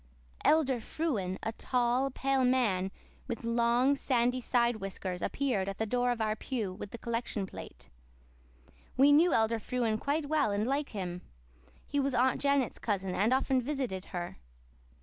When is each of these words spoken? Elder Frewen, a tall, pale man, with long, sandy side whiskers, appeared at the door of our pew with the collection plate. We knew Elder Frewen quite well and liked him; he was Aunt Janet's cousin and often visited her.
Elder 0.43 0.79
Frewen, 0.81 1.37
a 1.43 1.51
tall, 1.51 2.09
pale 2.09 2.43
man, 2.43 2.89
with 3.27 3.43
long, 3.43 3.95
sandy 3.95 4.41
side 4.41 4.77
whiskers, 4.77 5.21
appeared 5.21 5.69
at 5.69 5.77
the 5.77 5.85
door 5.85 6.09
of 6.09 6.19
our 6.19 6.35
pew 6.35 6.73
with 6.73 6.89
the 6.89 6.97
collection 6.97 7.45
plate. 7.45 7.87
We 8.97 9.11
knew 9.11 9.31
Elder 9.31 9.59
Frewen 9.59 9.99
quite 9.99 10.25
well 10.25 10.49
and 10.51 10.65
liked 10.65 10.93
him; 10.93 11.21
he 11.85 11.99
was 11.99 12.15
Aunt 12.15 12.41
Janet's 12.41 12.79
cousin 12.79 13.13
and 13.13 13.31
often 13.31 13.61
visited 13.61 14.05
her. 14.05 14.37